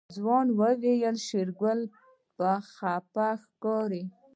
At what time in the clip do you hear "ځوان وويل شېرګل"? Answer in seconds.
0.15-1.79